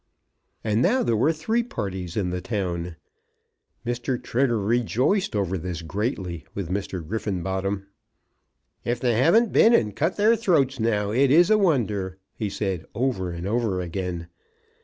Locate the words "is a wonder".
11.29-12.17